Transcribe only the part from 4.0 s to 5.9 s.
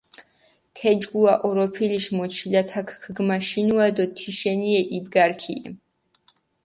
თიშენიე იბგარქიე.